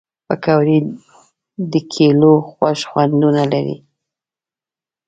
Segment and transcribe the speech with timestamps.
[0.27, 0.77] پکورې
[1.71, 3.77] د کلیو خوږ خوندونه لري